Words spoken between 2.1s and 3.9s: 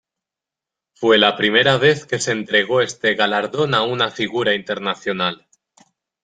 se entregó este galardón a